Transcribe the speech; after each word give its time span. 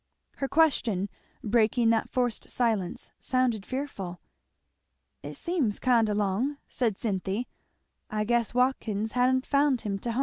Her 0.37 0.47
question, 0.47 1.09
breaking 1.43 1.91
that 1.91 2.09
forced 2.09 2.49
silence, 2.49 3.11
sounded 3.19 3.67
fearful. 3.67 4.19
"It 5.21 5.35
seems 5.35 5.77
kind 5.77 6.09
o' 6.09 6.13
long," 6.13 6.57
said 6.67 6.97
Cynthy. 6.97 7.47
"I 8.09 8.23
guess 8.23 8.51
Watkins 8.55 9.11
ha'n't 9.11 9.45
found 9.45 9.81
him 9.81 9.99
to 9.99 10.11
hum." 10.13 10.19